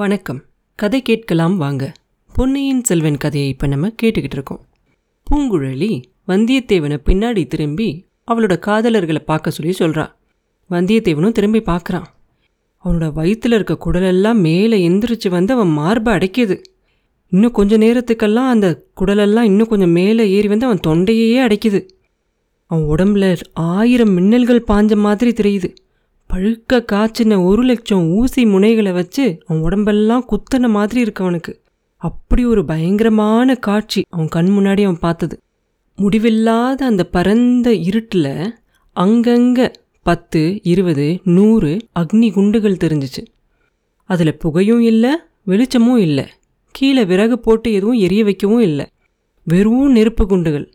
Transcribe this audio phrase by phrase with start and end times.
[0.00, 0.42] வணக்கம்.
[0.74, 1.92] கதை கேட்கலாம் வாங்க.
[2.32, 4.66] பொன்னியின் செல்வன் கதையை இப்போ நம்ம கேட்டுக்கிட்டு இருக்கோம்.
[5.30, 10.12] பூங்குழலி வந்தியத்தேவனை பின்னாடி திரும்பி அவளோட காதலர்களை பார்க்க சொல்லி சொல்றா.
[10.70, 12.04] வந்தியத்தேவனும் திரும்பி பார்க்குறான்.
[12.84, 16.62] அவனோட வயிற்றில் இருக்க குடலெல்லாம் மேலே எந்திரிச்சு வந்து அவன் மார்பை அடைக்கிது.
[17.28, 21.88] இன்னும் கொஞ்சம் நேரத்துக்கெல்லாம் அந்த குடலெல்லாம் இன்னும் கொஞ்சம் மேலே ஏறி வந்து அவன் தொண்டையே அடைக்குது.
[22.66, 25.74] அவன் உடம்புல ஆயிரம் மின்னல்கள் பாஞ்ச மாதிரி தெரியுது.
[26.32, 31.60] பழுக்க காய்ச்சின ஒரு லட்சம் ஊசி முனைகளை வச்சு அவன் உடம்பெல்லாம் குத்தன மாதிரி இருக்கு அவனுக்கு.
[31.96, 35.38] அப்படி ஒரு பயங்கரமான காட்சி அவன் கண் முன்னாடி அவன் பார்த்தது.
[35.96, 38.54] முடிவில்லாத அந்த பரந்த இருட்டில்
[38.96, 39.72] அங்கங்க
[40.02, 43.22] பத்து இருபது நூறு அக்னி குண்டுகள் தெரிஞ்சிச்சு.
[44.04, 45.10] அதில் புகையும் இல்லை
[45.44, 46.26] வெளிச்சமும் இல்லை.
[46.70, 48.86] கீழே விறகு போட்டு எதுவும் எரிய வைக்கவும் இல்லை.
[49.44, 50.74] வெறும் நெருப்பு குண்டுகள்.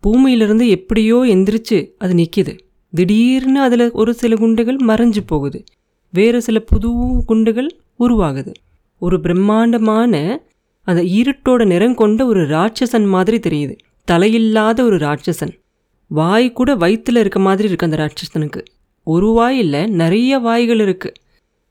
[0.00, 2.58] பூமியிலிருந்து எப்படியோ எந்திரிச்சு அது நிற்கிது
[2.94, 5.64] திடீர்னு அதில் ஒரு சில குண்டுகள் மறைஞ்சு போகுது.
[6.12, 6.90] வேறு சில புது
[7.26, 8.54] குண்டுகள் உருவாகுது.
[8.98, 10.42] ஒரு பிரம்மாண்டமான
[10.82, 13.78] அந்த இருட்டோட நிறம் கொண்ட ஒரு ராட்சசன் மாதிரி தெரியுது.
[14.10, 15.58] தலையில்லாத ஒரு ராட்சசன்.
[16.06, 18.64] வாய் கூட வயிற்றில் இருக்க மாதிரி இருக்கு அந்த ராட்சசனுக்கு.
[19.04, 21.12] ஒரு வாய் இல்லை நிறைய வாய்கள் இருக்கு.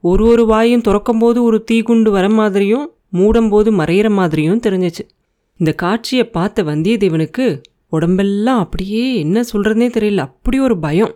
[0.01, 5.09] ஒரு ஒரு வாயும் திறக்கும்போது ஒரு தீக்குண்டு வர மாதிரியும் மூடும்போது மறையிற மாதிரியும் தெரிஞ்சிச்சு.
[5.57, 10.17] இந்த காட்சியை பார்த்த வந்தியத்தேவனுக்கு உடம்பெல்லாம் அப்படியே என்ன சொல்கிறதுனே தெரியல.
[10.17, 11.13] அப்படி ஒரு பயம்.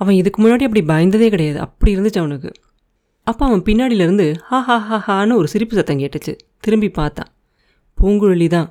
[0.00, 1.60] அவன் இதுக்கு முன்னாடி அப்படி பயந்ததே கிடையாது.
[1.60, 2.50] அப்படி இருந்துச்சு அவனுக்கு.
[3.22, 6.36] அப்போ அவன் பின்னாடியிலேருந்து ஹா ஹா ஹா ஹான்னு ஒரு சிரிப்பு சத்தம் கேட்டுச்சு.
[6.60, 7.30] திரும்பி பார்த்தான்.
[7.98, 8.68] பூங்குழலி தான்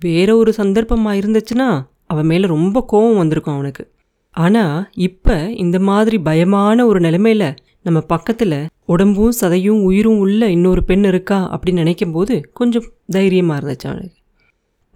[0.00, 3.84] வேற ஒரு சந்தர்ப்பமாக இருந்துச்சுன்னா அவன் மேலே ரொம்ப கோபம் வந்திருக்கும் அவனுக்கு.
[4.30, 11.04] ஆனால் இப்போ இந்த மாதிரி பயமான ஒரு நிலைமையில் நம்ம பக்கத்தில் உடம்பும் சதையும் உயிரும் உள்ள இன்னொரு பெண்
[11.04, 14.16] இருக்கா அப்படின்னு நினைக்கும் போது கொஞ்சம் தைரியமாக இருந்துச்சு அவனுக்கு.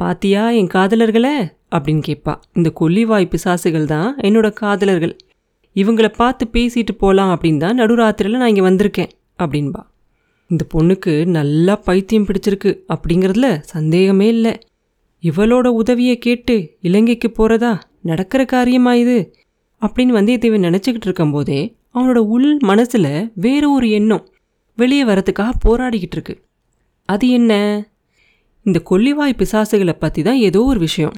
[0.00, 1.36] பாத்தியா என் காதலர்களே?
[1.70, 5.16] அப்படின்னு கேட்பா இந்த கொல்லிவாய் பிசாசுகள் தான் என்னோட காதலர்கள்.
[5.75, 9.08] இவங்கள பார்த்து பேசிட்டு போகலாம் அப்படின்னு தான் நடுராத்திரியில் நான் இங்கே வந்திருக்கேன்
[9.39, 9.83] அப்படின்பா.
[10.47, 14.58] இந்த பொண்ணுக்கு நல்லா பைத்தியம் பிடிச்சிருக்கு அப்படிங்கிறதுல சந்தேகமே இல்லை.
[15.22, 19.35] இவளோட உதவியை கேட்டு இலங்கைக்கு போகிறதா நடக்கிற காரியமா இது?
[19.83, 24.29] அப்படின்னு வந்தியத்தேவன் நினச்சிக்கிட்டு இருக்கும்போதே அவனோட உள் மனசில் வேற ஒரு எண்ணம்
[24.77, 26.45] வெளியே வரத்துக்காக போராடிக்கிட்டு இருக்கு.
[27.05, 27.52] அது என்ன?
[28.67, 31.13] இந்த கொல்லிவாய் பிசாசுகளை பற்றி தான் ஏதோ ஒரு விஷயம்.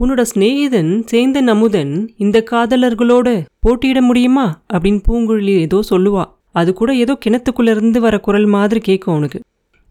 [0.00, 4.62] உன்னோட சிநேகிதன் சேந்தன் அமுதன் இந்த காதலர்களோட போட்டியிட முடியுமா?
[4.72, 6.24] அப்படின்னு பூங்குழலி ஏதோ சொல்லுவா.
[6.52, 9.40] அது கூட ஏதோ கிணத்துக்குள்ளேருந்து வர குரல் மாதிரி கேட்கும் அவனுக்கு.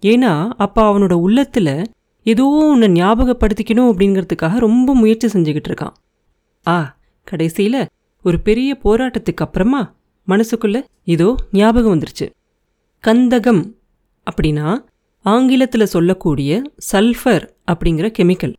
[0.04, 1.76] ஏன்னா அப்போ அவனோட உள்ளத்தில்
[2.24, 5.94] ஏதோ உன்னை ஞாபகப்படுத்திக்கணும் அப்படிங்கிறதுக்காக ரொம்ப முயற்சி செஞ்சுக்கிட்டு இருக்கான்.
[6.68, 7.88] ஆ கடைசியில்
[8.26, 9.82] ஒரு பெரிய போராட்டத்துக்கு அப்புறமா
[10.28, 12.28] மனசுக்குள்ளே இதோ ஞாபகம் வந்துருச்சு.
[13.04, 13.64] கந்தகம்
[14.28, 14.68] அப்படின்னா
[15.24, 16.62] ஆங்கிலத்தில் சொல்லக்கூடிய
[16.92, 18.54] சல்ஃபர் அப்படிங்கிற கெமிக்கல்.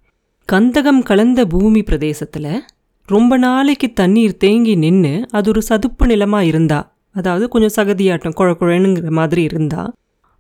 [0.53, 2.63] கந்தகம் கலந்த பூமி பிரதேசத்தில்
[3.09, 9.11] ரொம்ப நாளைக்கு தண்ணீர் தேங்கி நின்று அது ஒரு சதுப்பு நிலமாக இருந்தா அதாவது கொஞ்சம் சகதியாட்டம் குழ குழனுங்கிற
[9.11, 9.83] மாதிரி இருந்தா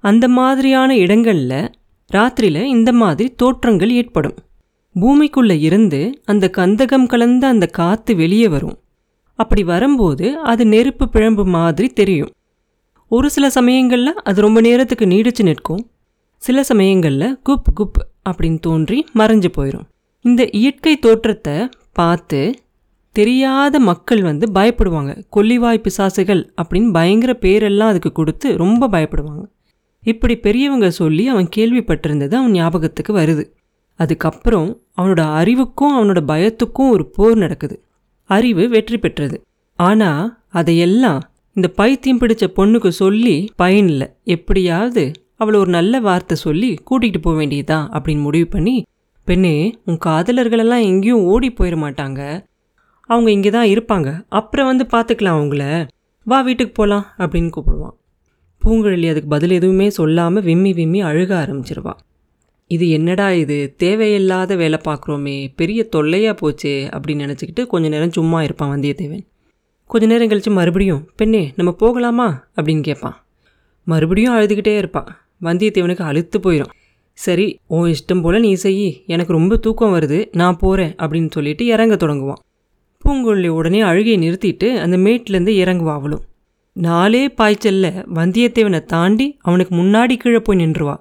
[0.05, 1.73] அந்த மாதிரியான இடங்களில்
[2.11, 4.37] ராத்திரியில் இந்த மாதிரி தோற்றங்கள் ஏற்படும்.
[5.01, 8.77] பூமிக்குள்ளே இருந்து அந்த கந்தகம் கலந்த அந்த காற்று வெளியே வரும்.
[9.39, 12.31] அப்படி வரும்போது அது நெருப்பு பிழம்பு மாதிரி தெரியும்.
[13.09, 15.83] ஒரு சில சமயங்களில் அது ரொம்ப நேரத்துக்கு நீடிச்சு நிற்கும்.
[16.45, 17.99] சில சமயங்களில் குப் குப்
[18.31, 19.87] அப்படின்னு தோன்றி மறைஞ்சு போயிடும்
[20.21, 22.41] இந்த இயற்கை தோற்றத்தை பார்த்து
[23.13, 25.13] தெரியாத மக்கள் வந்து பயப்படுவாங்க.
[25.37, 29.45] கொல்லிவாய் பிசாசுகள் அப்படின்னு பயங்கர பேரெல்லாம் அதுக்கு கொடுத்து ரொம்ப பயப்படுவாங்க.
[30.03, 33.45] இப்படி பெரியவங்க சொல்லி அவன் கேள்விப்பட்டிருந்தது அவன் ஞாபகத்துக்கு வருது.
[33.95, 34.69] அதுக்கப்புறம்
[34.99, 37.83] அவனோட அறிவுக்கும் அவனோட பயத்துக்கும் ஒரு போர் நடக்குது.
[38.31, 39.43] அறிவு வெற்றி பெற்றது.
[39.79, 41.21] ஆனால் அதையெல்லாம்
[41.53, 45.13] இந்த பைத்தியம் பிடிச்ச பொண்ணுக்கு சொல்லி பயனில்லை எப்படியாவது
[45.45, 48.77] அவளை ஒரு நல்ல வார்த்தை சொல்லி கூட்டிகிட்டு போக வேண்டியதுதான் அப்படின்னு முடிவு பண்ணி
[49.27, 52.21] பெண்ணே உன் காதலர்களெல்லாம் எங்கேயும் ஓடி போயிட மாட்டாங்க.
[53.07, 54.09] அவங்க இங்கே தான் இருப்பாங்க.
[54.29, 55.89] அப்புறம் வந்து பார்த்துக்கலாம் அவங்கள.
[56.25, 57.97] வா வீட்டுக்கு போகலாம் அப்படின்னு கூப்பிடுவான்.
[58.65, 61.95] பூங்குழலி அதுக்கு பதில் எதுவுமே சொல்லாமல் விம்மி விம்மி அழுக ஆரம்பிச்சிருவா.
[62.67, 63.75] இது என்னடா இது?
[63.77, 65.53] தேவையில்லாத வேலை பார்க்குறோமே.
[65.57, 69.25] பெரிய தொல்லையாக போச்சே அப்படின்னு நினச்சிக்கிட்டு கொஞ்ச நேரம் சும்மா இருப்பான் வந்தியத்தேவன்.
[69.87, 72.29] கொஞ்ச நேரம் கழிச்சு மறுபடியும் பெண்ணே நம்ம போகலாமா?
[72.57, 73.19] அப்படின்னு கேட்பான்.
[73.87, 75.24] மறுபடியும் அழுதுகிட்டே இருப்பான்.
[75.41, 76.73] வந்தியத்தேவனுக்கு அழுத்து போயிடும்
[77.13, 79.03] சரி உன் இஷ்டம் போல் நீ செய்.
[79.07, 80.29] எனக்கு ரொம்ப தூக்கம் வருது.
[80.33, 82.43] நான் போகிறேன் அப்படின்னு சொல்லிட்டு இறங்க தொடங்குவான்.
[83.05, 86.23] பூங்குழலி உடனே அழுகையை நிறுத்திட்டு அந்த மேட்லேருந்து இறங்குவா அவளும்.
[86.73, 88.05] நாலே பாய்ச்சல்ல.
[88.15, 90.97] வந்தியத்தேவனை தாண்டி அவனுக்கு முன்னாடி கீழே போய் நின்றுவா.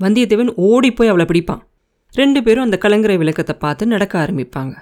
[0.00, 1.60] வந்தியத்தேவன் ஓடி போய் அவளை பிடிப்பான்.
[2.12, 4.74] ரெண்டு பேரும் அந்த கலங்கரை விளக்கத்தை பார்த்து நடக்க ஆரம்பிப்பாங்க.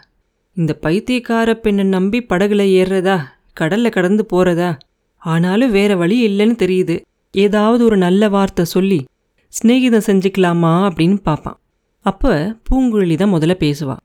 [0.55, 3.21] இந்த பைத்தியக்கார பெண்ணை நம்பி படகுல ஏறுறதா?
[3.53, 4.79] கடலில் கடந்து போகிறதா
[5.19, 7.01] ஆனாலும் வேறு வழி இல்லைன்னு தெரியுது.
[7.45, 8.99] ஏதாவது ஒரு நல்ல வார்த்தை சொல்லி
[9.53, 11.59] சிநேகிதம் செஞ்சுக்கலாமா அப்படின்னு பார்ப்பான்.
[12.07, 12.33] அப்போ
[12.67, 13.97] பூங்குழலி தான் முதல்ல பேசுவா.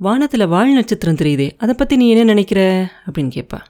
[0.00, 2.60] வானத்தில் வால் நட்சத்திரம் தெரியுதே அதை பற்றி நீ என்ன நினைக்கிற?
[3.06, 3.60] அப்படின்னு கேட்பா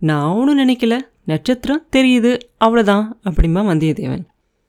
[0.00, 2.32] நான் ஒன்றும் நினைக்கல நட்சத்திரம் தெரியுது
[2.64, 4.24] அவ்வளோதான் அப்படிம்பா வந்தியத்தேவன்.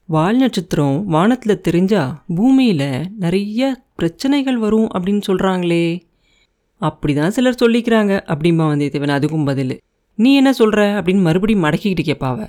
[0.09, 2.03] வால் நட்சத்திரம் வானத்தில் தெரிஞ்சா
[2.35, 2.87] பூமியில்
[3.23, 5.85] நிறைய பிரச்சனைகள் வரும் அப்படின்னு சொல்கிறாங்களே
[6.81, 9.75] அப்படி தான் சிலர் சொல்லிக்கிறாங்க அப்படிம்பா வந்தியத்தேவன் அதுக்கும் பதில்.
[10.19, 12.47] நீ என்ன சொல்கிற அப்படின்னு மறுபடியும் மடக்கிக்கிட்டு கேட்பாவை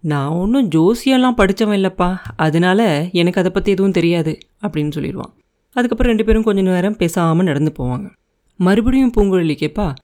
[0.00, 2.16] நான் ஒன்றும் ஜோசியெல்லாம் படித்தவன் இல்லைப்பா.
[2.36, 5.32] அதனால எனக்கு அதை பற்றி எதுவும் தெரியாது அப்படின்னு சொல்லிடுவான்.
[5.72, 8.10] அதுக்கப்புறம் ரெண்டு பேரும் கொஞ்ச நேரம் பேசாமல் நடந்து போவாங்க.
[8.56, 9.94] மறுபடியும் பூங்குழலி கேட்பா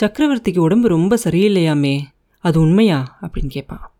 [0.00, 2.00] சக்கரவர்த்திக்கு உடம்பு ரொம்ப சரியில்லையாமே
[2.38, 3.18] அது உண்மையா?
[3.20, 3.90] அப்படின்னு கேட்பான்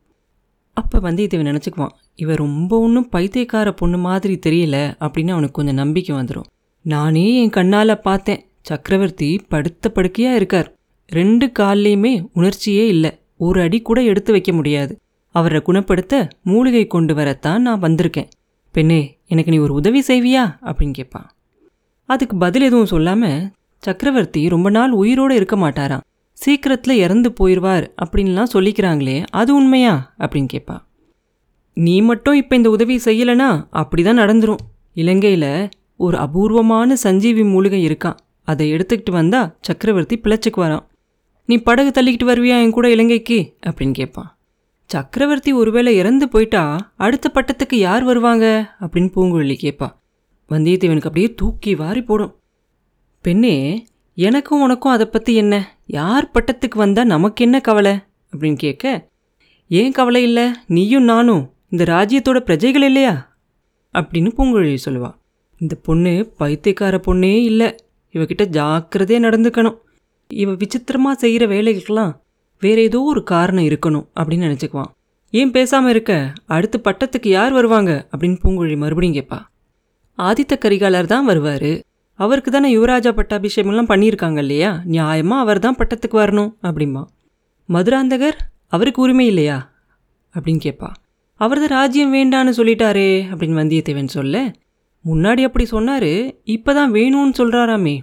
[0.75, 6.49] அப்போ வந்தியத்தேவன் நினச்சிக்குவான் இவன் ரொம்ப ஒன்றும் பைத்தியக்கார பொண்ணு மாதிரி தெரியல அப்படின்னு அவனுக்கு கொஞ்சம் நம்பிக்கை வந்துடும்
[6.83, 10.75] நானே என் கண்ணால் பார்த்தேன் சக்கரவர்த்தி படுத்த படுக்கையாக இருக்கார்.
[11.07, 15.02] ரெண்டு கால்லையுமே உணர்ச்சியே இல்லை ஒரு அடி கூட எடுத்து வைக்க முடியாது.
[15.33, 18.29] அவரை குணப்படுத்த மூலிகை கொண்டு வரத்தான் நான் வந்திருக்கேன்.
[18.75, 20.45] பெண்ணே எனக்கு நீ ஒரு உதவி செய்வியா?
[20.63, 21.29] அப்படின்னு கேட்பான்.
[22.09, 26.01] அதுக்கு பதில் எதுவும் சொல்லாமல் சக்கரவர்த்தி ரொம்ப நாள் உயிரோடு இருக்க மாட்டாராம்.
[26.33, 30.15] சீக்கிரத்தில் இறந்து போயிடுவார் அப்படின்லாம் சொல்லிக்கிறாங்களே அது உண்மையா?
[30.19, 30.77] அப்படின்னு கேட்பா
[31.75, 34.63] நீ மட்டும் இப்போ இந்த உதவி செய்யலைனா அப்படி தான் நடந்துடும்
[34.95, 38.17] இலங்கையில் ஒரு அபூர்வமான சஞ்சீவி மூலிகை இருக்கான்.
[38.45, 40.87] அதை எடுத்துக்கிட்டு வந்தால் சக்கரவர்த்தி பிழைச்சுக்கு வரான்
[41.47, 43.57] நீ படகு தள்ளிக்கிட்டு வருவியா என் கூட இலங்கைக்கு?
[43.67, 44.37] அப்படின்னு கேட்பான்.
[44.93, 48.75] சக்கரவர்த்தி ஒருவேளை இறந்து போயிட்டா அடுத்த பட்டத்துக்கு யார் வருவாங்க?
[48.81, 49.89] அப்படின்னு பூங்குழலி கேட்பா
[50.49, 52.41] வந்தியத்தேவனுக்கு அப்படியே தூக்கி வாரி போடும்.
[53.23, 55.79] பெண்ணே எனக்கும் உனக்கும் அதை பற்றி என்ன?
[55.87, 57.99] யார் பட்டத்துக்கு வந்தால் நமக்கு என்ன கவலை?
[58.31, 59.09] அப்படின்னு கேட்க
[59.69, 60.51] ஏன் கவலை இல்லை?
[60.67, 61.53] நீயும் நானும்.
[61.69, 63.37] இந்த ராஜ்யத்தோட பிரஜைகள் இல்லையா?
[63.95, 65.15] அப்படின்னு பூங்குழலி சொல்லுவா.
[65.59, 67.75] இந்த பொண்ணு பைத்தியக்கார பொண்ணே இல்லை.
[68.13, 69.79] இவகிட்ட ஜாக்கிரதையாக நடந்துக்கணும்.
[70.29, 72.13] இவ விசித்திரமாக செய்கிற வேலைகளுக்கெல்லாம்
[72.63, 74.91] வேற ஏதோ ஒரு காரணம் இருக்கணும் அப்படின்னு நினச்சிக்குவான்.
[75.31, 76.13] ஏன் பேசாமல் இருக்க?
[76.47, 77.93] அடுத்து பட்டத்துக்கு யார் வருவாங்க?
[78.13, 79.39] அப்படின்னு பூங்குழி மறுபடியும் கேட்பா.
[80.19, 81.71] ஆதித்த கரிகாலர் தான் வருவார்.
[82.19, 84.71] அவருக்கு தானே யுவராஜா பட்டாபிஷேகம்லாம் பண்ணியிருக்காங்க இல்லையா?
[84.91, 87.03] நியாயமாக அவர் தான் பட்டத்துக்கு வரணும் அப்படிம்பா.
[87.69, 88.39] மதுராந்தகர்?
[88.69, 89.59] அவருக்கு உரிமை இல்லையா?
[90.35, 90.91] அப்படின்னு கேட்பா.
[91.41, 94.37] அவர் தான் ராஜ்யம் வேண்டான்னு சொல்லிட்டாரே அப்படின்னு வந்தியத்தேவன் சொல்ல.
[95.05, 96.13] முன்னாடி அப்படி சொன்னார்.
[96.57, 97.97] இப்போ தான் வேணும்னு சொல்கிறாராமே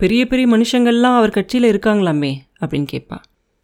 [0.00, 3.18] பெரிய பெரிய மனுஷங்கள்லாம் அவர் கட்சியில் இருக்காங்களாமே அப்படின்னு கேட்பா.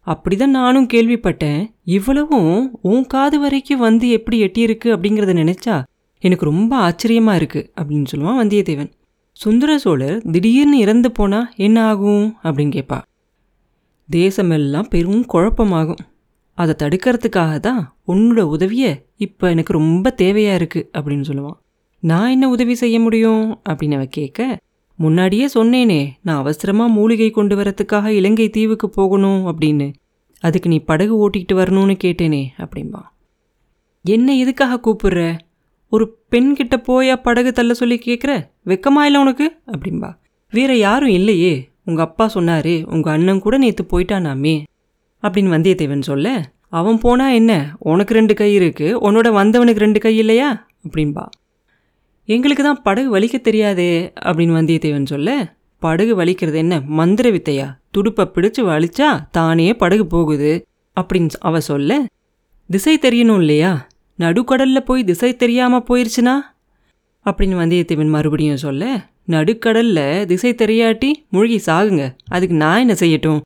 [0.07, 1.61] அப்படி தான் நானும் கேள்விப்பட்டேன்.
[1.97, 2.53] இவ்வளவும்
[2.89, 5.75] உன் காது வரைக்கும் வந்து எப்படி எட்டியிருக்கு அப்படிங்கிறத நினச்சா
[6.23, 8.91] எனக்கு ரொம்ப ஆச்சரியமாக இருக்குது அப்படின்னு சொல்லுவான் வந்தியத்தேவன்.
[9.39, 12.99] சுந்தர சோழர் திடீர்னு இறந்து போனா என்ன ஆகும் அப்படின்னு கேட்பா
[14.09, 16.03] தேசமெல்லாம் பெரும் குழப்பமாகும்.
[16.57, 17.81] அதை தடுக்கிறதுக்காக தான்
[18.11, 18.91] உன்னோட உதவியை
[19.25, 21.57] இப்போ எனக்கு ரொம்ப தேவையாக இருக்குது அப்படின்னு சொல்லுவான்.
[22.03, 24.39] நான் என்ன உதவி செய்ய முடியும் அப்படின்னு அவ கேட்க
[24.97, 29.93] முன்னாடியே சொன்னேனே நான் அவசரமாக மூலிகை கொண்டு வரத்துக்காக இலங்கை தீவுக்கு போகணும் அப்படின்னு.
[30.39, 33.01] அதுக்கு நீ படகு ஓட்டிக்கிட்டு வரணும்னு கேட்டேனே அப்படின்பா
[34.05, 35.37] என்ன எதுக்காக கூப்பிடுற?
[35.89, 38.31] ஒரு பெண்கிட்ட போயா படகு தள்ள சொல்லி கேட்குற
[38.65, 39.55] வெக்கமா இல்லை உனக்கு?
[39.67, 40.09] அப்படின்பா
[40.51, 41.69] வேற யாரும் இல்லையே.
[41.85, 44.63] உங்கள் அப்பா சொன்னாரு உங்கள் அண்ணன் கூட நேற்று போயிட்டானாமே.
[45.23, 47.75] அப்படின்னு வந்தியத்தேவன் சொல்ல அவன் போனா என்ன?
[47.79, 50.67] உனக்கு ரெண்டு கை இருக்கு உன்னோட வந்தவனுக்கு ரெண்டு கை இல்லையா?
[50.87, 51.25] அப்படின்பா
[52.27, 55.29] எங்களுக்கு தான் படகு வலிக்க தெரியாதே அப்படின்னு வந்தியத்தேவன் சொல்ல
[55.81, 56.81] படகு வலிக்கிறது என்ன?
[56.87, 57.65] மந்திர வித்தையா?
[57.91, 60.51] துடுப்பை பிடிச்சு வலிச்சா தானே படகு போகுது
[60.97, 62.05] அப்படின்னு அவ சொல்ல
[62.69, 63.87] திசை தெரியணும் இல்லையா?
[64.19, 66.35] நடுக்கடல்ல போய் திசை தெரியாமல் போயிருச்சுனா?
[67.25, 68.83] அப்படின்னு வந்தியத்தேவன் மறுபடியும் சொல்ல
[69.29, 73.41] நடுக்கடல்ல திசை தெரியாட்டி மூழ்கி சாகுங்க அதுக்கு நான் என்ன செய்யட்டும்?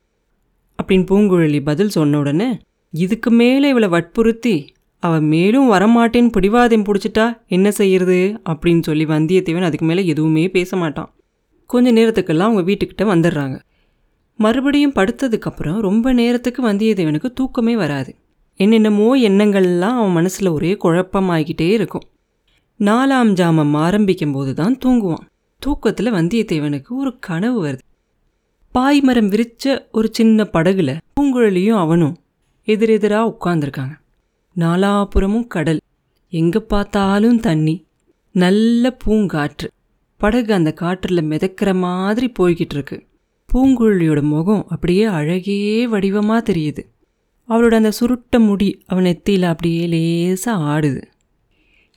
[0.78, 2.58] அப்படின்னு பூங்குழலி பதில் சொன்ன உடனே
[2.94, 4.54] இதுக்கு மேலே இவளை வற்புறுத்தி
[5.02, 8.40] அவ மேலும் வரமாட்டேன்னு பிடிவாதம் பிடிச்சிட்டா என்ன செய்யறது?
[8.48, 11.14] அப்படின்னு சொல்லி வந்தியத்தேவன் அதுக்கு மேலே எதுவுமே பேச மாட்டான்.
[11.66, 13.60] கொஞ்ச நேரத்துக்கெல்லாம் அவங்க வீட்டுக்கிட்ட வந்துடுறாங்க.
[14.36, 18.16] மறுபடியும் படுத்ததுக்கப்புறம் ரொம்ப நேரத்துக்கு வந்தியத்தேவனுக்கு தூக்கமே வராது.
[18.56, 22.02] என்னென்னமோ எண்ணங்கள்லாம் அவன் மனசில் ஒரே குழப்பமாகிக்கிட்டே இருக்கும்.
[22.78, 25.26] நாலாம் ஜாமம் ஆரம்பிக்கும் போது தான் தூங்குவான்.
[25.58, 27.84] தூக்கத்தில் வந்தியத்தேவனுக்கு ஒரு கனவு வருது.
[28.74, 32.16] பாய்மரம் விரித்த ஒரு சின்ன படகுல பூங்குழலியும் அவனும்
[32.64, 33.94] எதிரெதிராக உட்காந்துருக்காங்க
[34.60, 35.80] நாலாபுறமும் கடல்.
[36.32, 37.74] எங்கே பார்த்தாலும் தண்ணி.
[38.34, 39.68] நல்ல பூங்காற்று.
[40.20, 42.96] படகு அந்த காற்றில் மிதக்கிற மாதிரி போய்கிட்டு இருக்கு
[43.48, 46.82] பூங்குழலியோட முகம் அப்படியே அழகே வடிவமாக தெரியுது.
[47.48, 51.02] அவளோட அந்த சுருட்ட முடி அவன் நெத்தியில் அப்படியே லேசாக ஆடுது.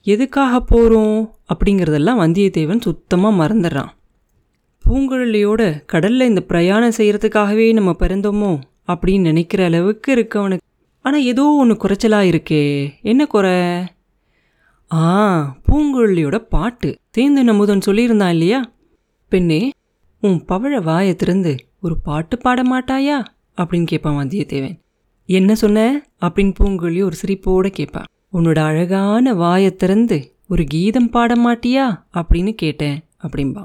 [0.07, 1.19] எதுக்காக போகிறோம்
[1.53, 3.91] அப்படிங்கிறதெல்லாம் வந்தியத்தேவன் சுத்தமாக மறந்துடுறான்.
[4.85, 8.51] பூங்குழலியோட கடலில் இந்த பிரயாணம் செய்கிறதுக்காகவே நம்ம பிறந்தோமோ
[8.87, 10.65] அப்படின்னு நினைக்கிற அளவுக்கு இருக்கு அவனுக்கு.
[11.03, 12.91] ஆனால் ஏதோ ஒன்று குறைச்சலாக இருக்கே.
[13.01, 13.59] என்ன குறை?
[14.91, 15.03] ஆ
[15.67, 16.89] பூங்குழலியோட பாட்டு.
[17.11, 18.71] தேர்ந்து நமுதன் சொல்லியிருந்தான் இல்லையா?
[19.29, 19.71] பெண்ணே
[20.21, 23.17] உன் பவழ வாயை திறந்து ஒரு பாட்டு பாட மாட்டாயா?
[23.57, 24.79] அப்படின்னு கேட்பான் வந்தியத்தேவன்.
[25.25, 26.05] என்ன சொன்ன?
[26.21, 31.85] அப்படின்னு பூங்குழலி ஒரு சிரிப்போடு கேட்பான் உன்னோட அழகான வாயை திறந்து ஒரு கீதம் பாட மாட்டியா?
[32.13, 33.63] அப்படின்னு கேட்டேன் அப்படின்பா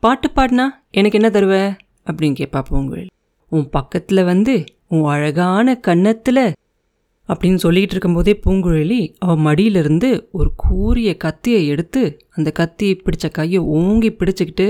[0.00, 1.76] பாட்டு பாடினா எனக்கு என்ன தருவ?
[2.04, 3.10] அப்படின்னு கேட்பா பூங்குழலி.
[3.48, 6.44] உன் பக்கத்தில் வந்து உன் அழகான கன்னத்தில்
[7.28, 14.10] அப்படின்னு சொல்லிகிட்டு இருக்கும்போதே பூங்குழலி அவ மடியிலிருந்து ஒரு கூரிய கத்தியை எடுத்து அந்த கத்தியை பிடிச்ச கையை ஓங்கி
[14.12, 14.68] பிடிச்சிக்கிட்டு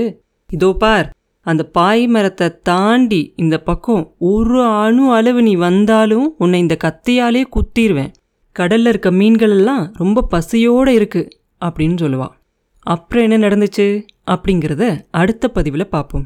[0.49, 1.07] இதோ பார்
[1.45, 8.13] அந்த பாய் மரத்தை தாண்டி இந்த பக்கம் ஒரு அணு அளவு நீ வந்தாலும் உன்னை இந்த கத்தியாலே குத்திடுவேன்
[8.55, 11.23] கடல்ல இருக்க மீன்கள் எல்லாம் ரொம்ப பசியோடு இருக்கு
[11.61, 12.33] அப்படின்னு சொல்லுவாள்
[12.85, 13.87] அப்புறம் என்ன நடந்துச்சு
[14.27, 16.25] அப்படிங்கிறத அடுத்த பதிவில் பார்ப்போம்